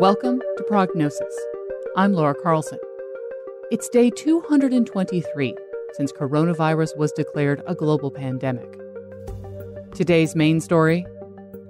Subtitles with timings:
[0.00, 1.32] Welcome to Prognosis.
[1.96, 2.80] I'm Laura Carlson.
[3.70, 5.54] It's day 223
[5.92, 8.76] since coronavirus was declared a global pandemic.
[9.94, 11.06] Today's main story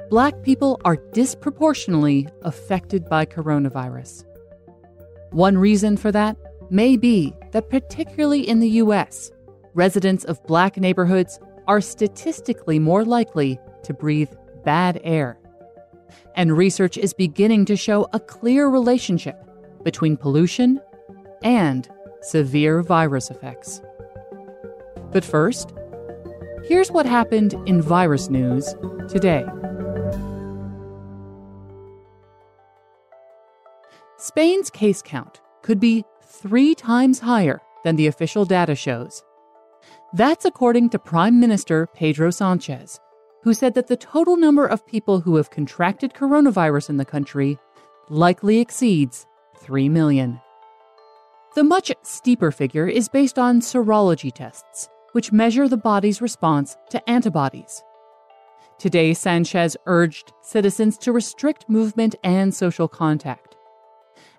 [0.09, 4.25] Black people are disproportionately affected by coronavirus.
[5.33, 6.39] One reason for that
[6.71, 9.31] may be that, particularly in the U.S.,
[9.75, 11.39] residents of black neighborhoods
[11.69, 14.31] are statistically more likely to breathe
[14.65, 15.39] bad air
[16.35, 19.39] and research is beginning to show a clear relationship
[19.83, 20.81] between pollution
[21.43, 21.89] and
[22.23, 23.81] severe virus effects.
[25.13, 25.73] But first,
[26.65, 28.75] here's what happened in virus news
[29.09, 29.45] today.
[34.19, 39.23] Spain's case count could be three times higher than the official data shows.
[40.15, 42.99] That's according to Prime Minister Pedro Sanchez,
[43.45, 47.59] who said that the total number of people who have contracted coronavirus in the country
[48.09, 49.27] likely exceeds
[49.59, 50.41] 3 million.
[51.55, 57.09] The much steeper figure is based on serology tests, which measure the body's response to
[57.09, 57.83] antibodies.
[58.79, 63.57] Today, Sanchez urged citizens to restrict movement and social contact.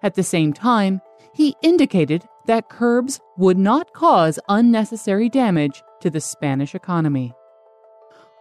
[0.01, 0.99] At the same time,
[1.31, 7.33] he indicated that curbs would not cause unnecessary damage to the Spanish economy.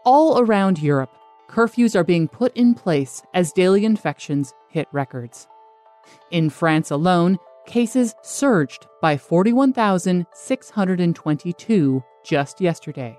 [0.05, 1.17] All around Europe,
[1.49, 5.49] curfews are being put in place as daily infections hit records.
[6.31, 13.19] In France alone, cases surged by 41,622 just yesterday.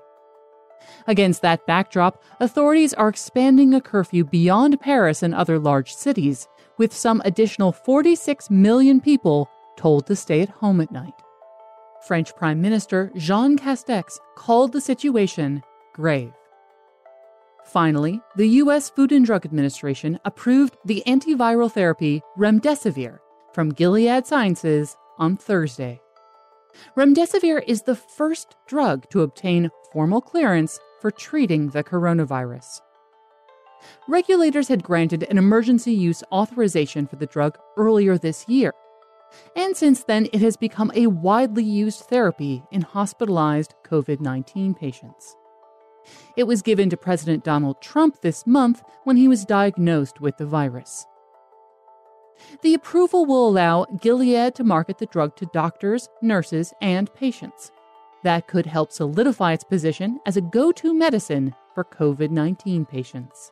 [1.08, 6.94] Against that backdrop, authorities are expanding a curfew beyond Paris and other large cities, with
[6.94, 11.16] some additional 46 million people told to stay at home at night.
[12.08, 16.32] French Prime Minister Jean Castex called the situation grave.
[17.66, 18.90] Finally, the U.S.
[18.90, 23.20] Food and Drug Administration approved the antiviral therapy remdesivir
[23.54, 26.00] from Gilead Sciences on Thursday.
[26.96, 32.82] Remdesivir is the first drug to obtain formal clearance for treating the coronavirus.
[34.08, 38.74] Regulators had granted an emergency use authorization for the drug earlier this year,
[39.56, 45.36] and since then it has become a widely used therapy in hospitalized COVID 19 patients.
[46.36, 50.46] It was given to President Donald Trump this month when he was diagnosed with the
[50.46, 51.06] virus.
[52.62, 57.72] The approval will allow Gilead to market the drug to doctors, nurses, and patients.
[58.24, 63.52] That could help solidify its position as a go to medicine for COVID 19 patients.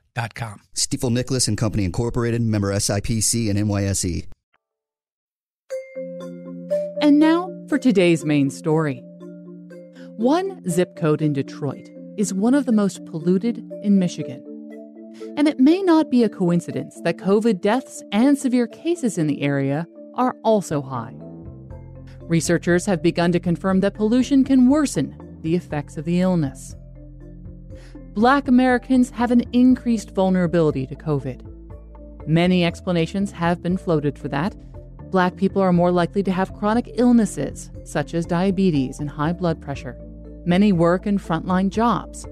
[0.29, 0.61] com.
[0.75, 4.27] Stifel Nicolaus and Company Incorporated, member SIPC and NYSE.
[7.01, 9.01] And now for today's main story.
[10.17, 14.45] One zip code in Detroit is one of the most polluted in Michigan.
[15.35, 19.41] And it may not be a coincidence that COVID deaths and severe cases in the
[19.41, 21.15] area are also high.
[22.21, 26.75] Researchers have begun to confirm that pollution can worsen the effects of the illness
[28.13, 31.47] black Americans have an increased vulnerability to COVID.
[32.27, 34.53] Many explanations have been floated for that.
[35.11, 39.61] Black people are more likely to have chronic illnesses, such as diabetes and high blood
[39.61, 39.97] pressure.
[40.45, 42.27] Many work in frontline jobs.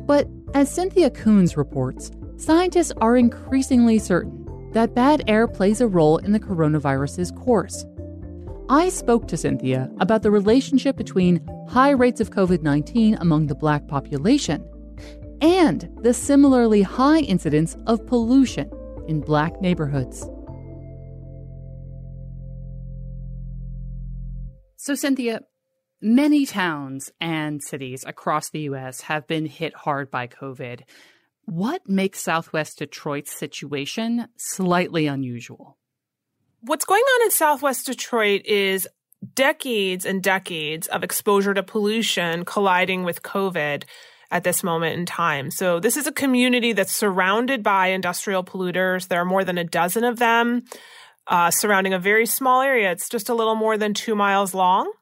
[0.00, 4.42] But as Cynthia Koons reports, scientists are increasingly certain
[4.72, 7.86] that bad air plays a role in the coronavirus's course.
[8.68, 13.54] I spoke to Cynthia about the relationship between high rates of COVID 19 among the
[13.54, 14.66] black population
[15.40, 18.70] and the similarly high incidence of pollution
[19.08, 20.28] in black neighborhoods.
[24.76, 25.40] So, Cynthia,
[26.02, 29.00] many towns and cities across the U.S.
[29.02, 30.82] have been hit hard by COVID.
[31.46, 35.78] What makes Southwest Detroit's situation slightly unusual?
[36.60, 38.86] What's going on in Southwest Detroit is
[39.34, 43.84] decades and decades of exposure to pollution colliding with COVID
[44.30, 45.50] at this moment in time.
[45.50, 49.08] So this is a community that's surrounded by industrial polluters.
[49.08, 50.64] There are more than a dozen of them
[51.26, 52.92] uh, surrounding a very small area.
[52.92, 54.92] It's just a little more than two miles long.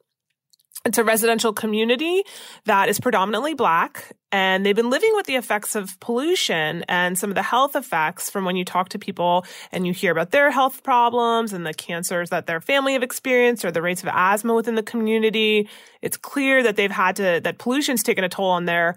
[0.85, 2.25] It's a residential community
[2.65, 7.31] that is predominantly black and they've been living with the effects of pollution and some
[7.31, 10.51] of the health effects from when you talk to people and you hear about their
[10.51, 14.55] health problems and the cancers that their family have experienced or the rates of asthma
[14.55, 15.69] within the community.
[16.01, 18.97] It's clear that they've had to, that pollution's taken a toll on their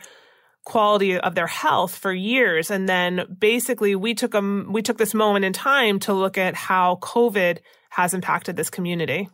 [0.64, 2.72] quality of their health for years.
[2.72, 6.56] And then basically we took a, we took this moment in time to look at
[6.56, 7.60] how COVID
[7.90, 9.30] has impacted this community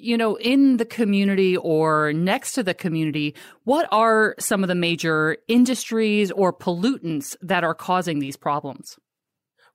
[0.00, 4.74] you know, in the community or next to the community, what are some of the
[4.74, 8.98] major industries or pollutants that are causing these problems?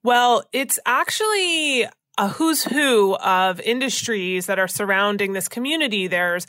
[0.04, 1.88] Well, it's actually
[2.18, 6.08] a who's who of industries that are surrounding this community.
[6.08, 6.48] There's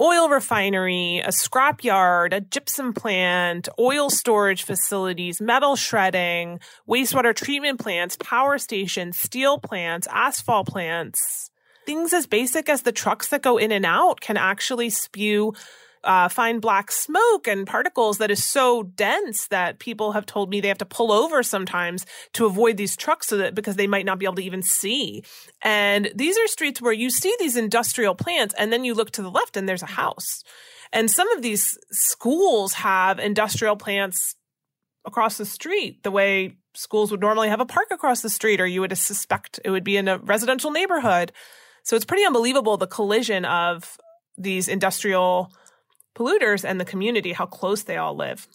[0.00, 8.16] oil refinery, a scrapyard, a gypsum plant, oil storage facilities, metal shredding, wastewater treatment plants,
[8.16, 11.49] power stations, steel plants, asphalt plants,
[11.90, 15.52] things as basic as the trucks that go in and out can actually spew
[16.04, 20.60] uh, fine black smoke and particles that is so dense that people have told me
[20.60, 24.06] they have to pull over sometimes to avoid these trucks so that because they might
[24.06, 25.24] not be able to even see.
[25.62, 29.22] And these are streets where you see these industrial plants and then you look to
[29.22, 30.44] the left and there's a house.
[30.92, 34.36] And some of these schools have industrial plants
[35.04, 38.66] across the street the way schools would normally have a park across the street or
[38.66, 41.32] you would suspect it would be in a residential neighborhood.
[41.82, 43.98] So it's pretty unbelievable the collision of
[44.36, 45.52] these industrial
[46.16, 48.48] polluters and the community, how close they all live.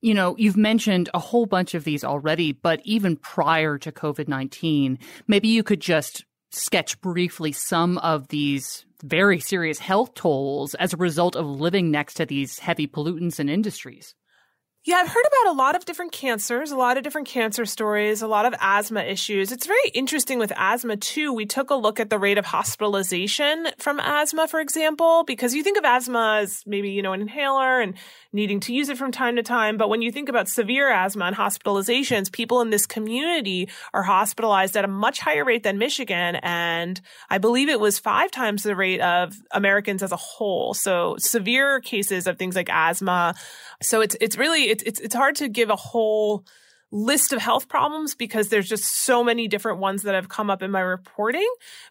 [0.00, 4.26] You know, you've mentioned a whole bunch of these already, but even prior to COVID
[4.28, 4.98] 19,
[5.28, 10.96] maybe you could just sketch briefly some of these very serious health tolls as a
[10.96, 14.14] result of living next to these heavy pollutants and industries.
[14.84, 18.20] Yeah, I've heard about a lot of different cancers, a lot of different cancer stories,
[18.20, 19.52] a lot of asthma issues.
[19.52, 21.32] It's very interesting with asthma too.
[21.32, 25.62] We took a look at the rate of hospitalization from asthma, for example, because you
[25.62, 27.94] think of asthma as maybe, you know, an inhaler and
[28.32, 29.76] needing to use it from time to time.
[29.76, 34.76] But when you think about severe asthma and hospitalizations, people in this community are hospitalized
[34.76, 36.40] at a much higher rate than Michigan.
[36.42, 37.00] And
[37.30, 40.74] I believe it was five times the rate of Americans as a whole.
[40.74, 43.36] So severe cases of things like asthma.
[43.80, 46.44] So it's, it's really, it's it's it's hard to give a whole
[46.90, 50.62] list of health problems because there's just so many different ones that have come up
[50.62, 51.48] in my reporting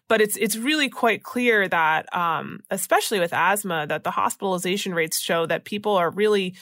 [0.08, 5.20] but it's it's really quite clear that um, especially with asthma that the hospitalization rates
[5.20, 6.54] show that people are really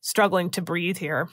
[0.00, 1.28] struggling to breathe here.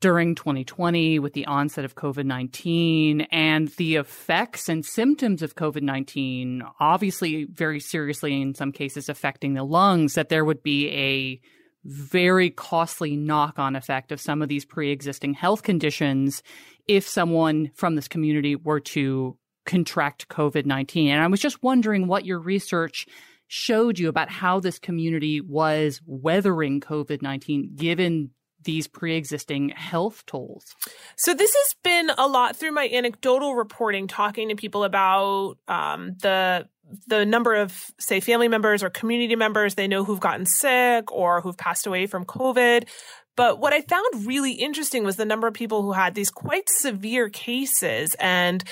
[0.00, 5.82] During 2020 with the onset of COVID 19 and the effects and symptoms of COVID
[5.82, 11.40] 19, obviously very seriously in some cases affecting the lungs, that there would be a
[11.84, 16.42] very costly knock on effect of some of these pre existing health conditions
[16.86, 21.10] if someone from this community were to contract COVID 19.
[21.10, 23.06] And I was just wondering what your research
[23.46, 28.30] showed you about how this community was weathering COVID 19 given
[28.64, 30.74] these pre-existing health tolls?
[31.16, 36.16] So this has been a lot through my anecdotal reporting, talking to people about um,
[36.20, 36.68] the
[37.06, 41.40] the number of, say, family members or community members they know who've gotten sick or
[41.40, 42.88] who've passed away from COVID.
[43.36, 46.68] But what I found really interesting was the number of people who had these quite
[46.68, 48.64] severe cases and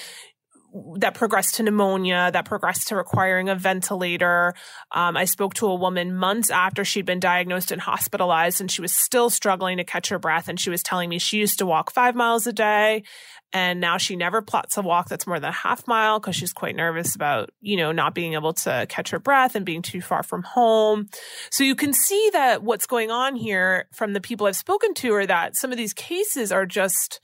[0.99, 4.55] that progressed to pneumonia, that progressed to requiring a ventilator.
[4.93, 8.81] Um, I spoke to a woman months after she'd been diagnosed and hospitalized, and she
[8.81, 10.49] was still struggling to catch her breath.
[10.49, 13.05] And she was telling me she used to walk five miles a day
[13.53, 16.53] and now she never plots a walk that's more than a half mile because she's
[16.53, 20.01] quite nervous about, you know, not being able to catch her breath and being too
[20.01, 21.09] far from home.
[21.51, 25.15] So you can see that what's going on here from the people I've spoken to
[25.15, 27.21] are that some of these cases are just,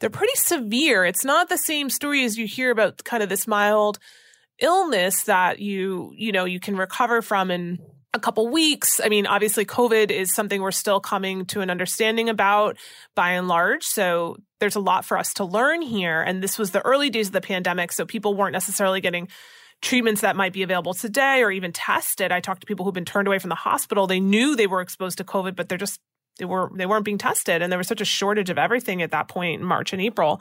[0.00, 1.04] they're pretty severe.
[1.04, 3.98] It's not the same story as you hear about kind of this mild
[4.58, 7.78] illness that you, you know, you can recover from in
[8.12, 9.00] a couple weeks.
[9.02, 12.76] I mean, obviously, COVID is something we're still coming to an understanding about
[13.14, 13.84] by and large.
[13.84, 16.20] So there's a lot for us to learn here.
[16.20, 17.92] And this was the early days of the pandemic.
[17.92, 19.28] So people weren't necessarily getting
[19.80, 22.32] treatments that might be available today or even tested.
[22.32, 24.06] I talked to people who've been turned away from the hospital.
[24.06, 26.00] They knew they were exposed to COVID, but they're just
[26.40, 29.12] they were they weren't being tested and there was such a shortage of everything at
[29.12, 30.40] that point in March and April.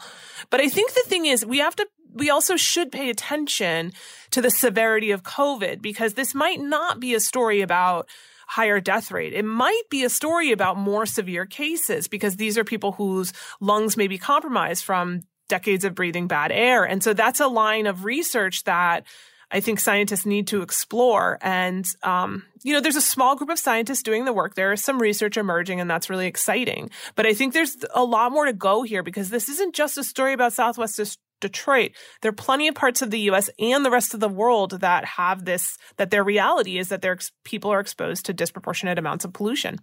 [0.50, 3.94] But I think the thing is we have to we also should pay attention
[4.32, 8.10] to the severity of COVID because this might not be a story about
[8.48, 9.34] higher death rate.
[9.34, 13.96] It might be a story about more severe cases because these are people whose lungs
[13.96, 16.84] may be compromised from decades of breathing bad air.
[16.84, 19.06] And so that's a line of research that
[19.52, 21.38] I think scientists need to explore.
[21.42, 24.56] And, um, you know, there's a small group of scientists doing the work.
[24.56, 26.92] There is some research emerging, and that's really exciting.
[27.16, 30.04] But I think there's a lot more to go here because this isn't just a
[30.04, 31.00] story about Southwest
[31.42, 31.92] Detroit.
[32.22, 33.50] There are plenty of parts of the U.S.
[33.60, 37.18] and the rest of the world that have this, that their reality is that their
[37.44, 39.80] people are exposed to disproportionate amounts of pollution.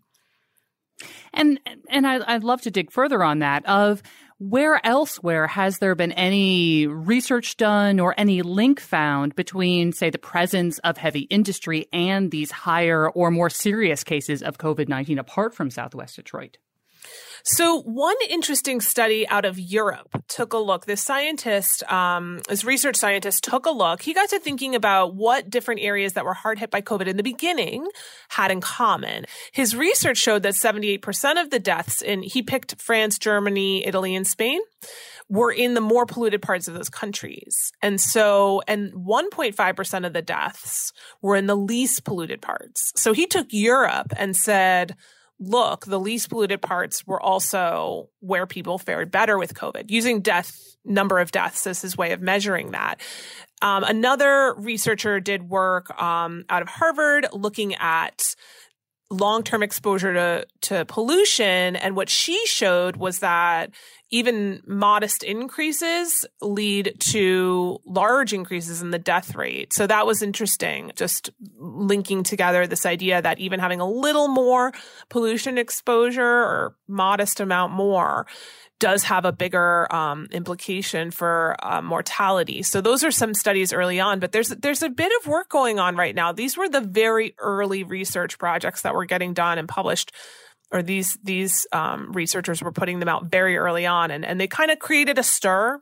[1.32, 3.66] And and I, I'd love to dig further on that.
[3.66, 4.02] Of
[4.38, 10.18] where elsewhere has there been any research done or any link found between, say, the
[10.18, 15.54] presence of heavy industry and these higher or more serious cases of COVID 19 apart
[15.54, 16.58] from Southwest Detroit?
[17.48, 20.86] So one interesting study out of Europe took a look.
[20.86, 24.02] This scientist, um, this research scientist took a look.
[24.02, 27.16] He got to thinking about what different areas that were hard hit by COVID in
[27.16, 27.86] the beginning
[28.30, 29.26] had in common.
[29.52, 34.26] His research showed that 78% of the deaths in, he picked France, Germany, Italy, and
[34.26, 34.60] Spain
[35.28, 37.72] were in the more polluted parts of those countries.
[37.80, 42.92] And so, and 1.5% of the deaths were in the least polluted parts.
[42.96, 44.96] So he took Europe and said,
[45.38, 50.56] look, the least polluted parts were also where people fared better with COVID, using death
[50.84, 53.00] number of deaths as his way of measuring that.
[53.62, 58.34] Um, another researcher did work um, out of Harvard looking at
[59.10, 63.70] long-term exposure to to pollution and what she showed was that
[64.16, 69.74] even modest increases lead to large increases in the death rate.
[69.74, 74.72] So that was interesting, just linking together this idea that even having a little more
[75.10, 78.26] pollution exposure or modest amount more
[78.78, 82.62] does have a bigger um, implication for uh, mortality.
[82.62, 85.78] So those are some studies early on, but there's there's a bit of work going
[85.78, 86.32] on right now.
[86.32, 90.12] These were the very early research projects that were getting done and published
[90.72, 94.48] or these these um, researchers were putting them out very early on, and and they
[94.48, 95.80] kind of created a stir.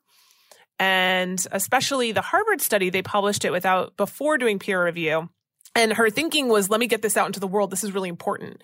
[0.79, 5.29] And especially the Harvard study, they published it without before doing peer review.
[5.75, 7.71] And her thinking was, let me get this out into the world.
[7.71, 8.63] This is really important.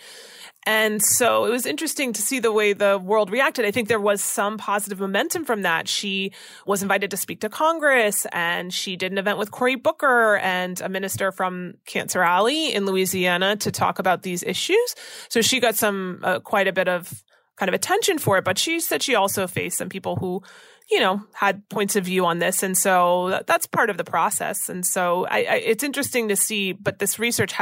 [0.67, 3.64] And so it was interesting to see the way the world reacted.
[3.64, 5.88] I think there was some positive momentum from that.
[5.88, 6.33] She
[6.67, 10.79] was invited to speak to Congress and she did an event with Cory Booker and
[10.83, 14.95] a minister from Cancer Alley in Louisiana to talk about these issues.
[15.31, 17.25] So she got some, uh, quite a bit of
[17.57, 20.43] kind of attention for it, but she said she also faced some people who
[20.91, 22.63] you know, had points of view on this.
[22.63, 24.69] And so that's part of the process.
[24.69, 27.55] And so I, I, it's interesting to see, but this research,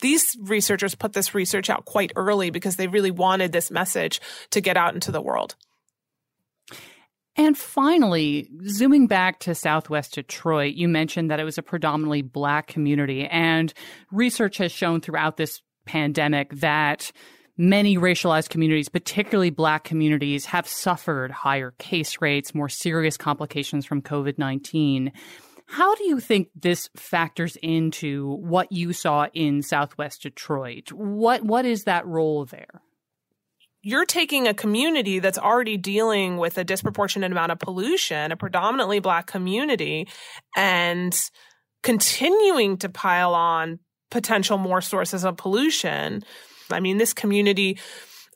[0.00, 4.60] these researchers put this research out quite early because they really wanted this message to
[4.60, 5.56] get out into the world.
[7.34, 12.66] And finally, zooming back to Southwest Detroit, you mentioned that it was a predominantly black
[12.66, 13.72] community, and
[14.10, 17.10] research has shown throughout this pandemic that
[17.62, 24.02] many racialized communities, particularly black communities, have suffered higher case rates, more serious complications from
[24.02, 25.12] COVID 19.
[25.66, 30.90] How do you think this factors into what you saw in Southwest Detroit?
[30.92, 32.82] What what is that role there?
[33.80, 38.98] You're taking a community that's already dealing with a disproportionate amount of pollution, a predominantly
[38.98, 40.08] black community,
[40.56, 41.18] and
[41.82, 43.78] continuing to pile on
[44.10, 46.22] potential more sources of pollution
[46.72, 47.78] I mean, this community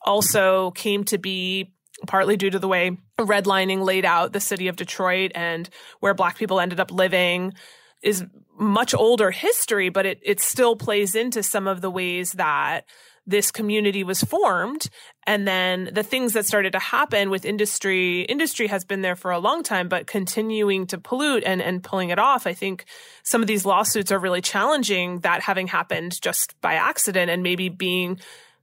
[0.03, 1.73] also came to be
[2.07, 5.69] partly due to the way redlining laid out the city of Detroit and
[6.01, 7.55] where black people ended up living
[8.03, 8.25] is
[8.59, 12.83] much older history, but it, it still plays into some of the ways that
[13.27, 14.89] this community was formed.
[15.27, 19.33] And then the things that started to happen with industry, industry has been there for
[19.33, 22.47] a long time, but continuing to pollute and, and pulling it off.
[22.47, 22.85] I think
[23.25, 27.69] some of these lawsuits are really challenging that having happened just by accident and maybe
[27.69, 28.21] being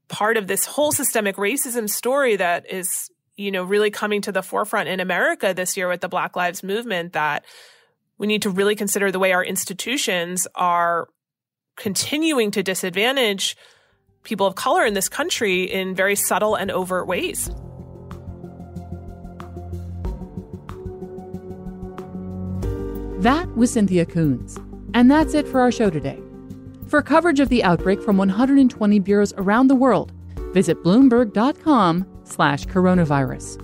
[0.08, 4.44] part of this whole systemic racism story that is, you know, really coming to the
[4.44, 7.44] forefront in America this year with the Black Lives Movement that
[8.18, 11.10] we need to really consider the way our institutions are
[11.76, 13.58] continuing to disadvantage
[14.24, 17.50] people of color in this country in very subtle and overt ways.
[23.24, 24.60] That was Cynthia Koons.
[24.94, 26.22] And that's it for our show today.
[26.88, 30.12] For coverage of the outbreak from 120 bureaus around the world,
[30.54, 33.60] visit bloomberg.com slash coronavirus.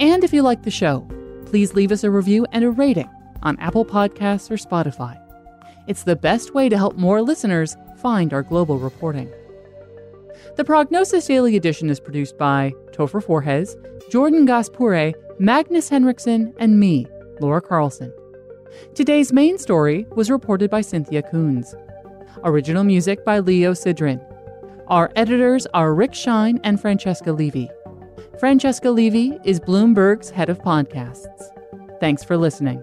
[0.00, 1.06] And if you like the show,
[1.46, 3.08] please leave us a review and a rating
[3.42, 5.20] on Apple Podcasts or Spotify.
[5.86, 9.30] It's the best way to help more listeners find our global reporting.
[10.56, 13.76] The Prognosis Daily Edition is produced by Topher Forhecz,
[14.10, 17.06] Jordan Gass-Pooré, Magnus Henriksen, and me,
[17.40, 18.12] Laura Carlson.
[18.94, 21.74] Today's main story was reported by Cynthia Koons.
[22.44, 24.20] Original music by Leo Sidran.
[24.88, 27.70] Our editors are Rick Shine and Francesca Levy.
[28.38, 31.44] Francesca Levy is Bloomberg's head of podcasts.
[32.00, 32.82] Thanks for listening.